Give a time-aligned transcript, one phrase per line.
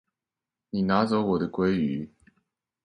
[0.71, 2.09] 你拿走我的鮭魚